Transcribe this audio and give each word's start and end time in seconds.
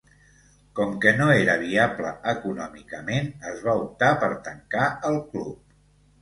Com 0.77 0.93
que 1.01 1.11
no 1.17 1.27
era 1.41 1.57
viable 1.63 2.13
econòmicament, 2.31 3.29
es 3.53 3.61
va 3.67 3.77
optar 3.83 4.11
per 4.25 4.31
tancar 4.49 4.89
el 5.13 5.21
club. 5.29 5.63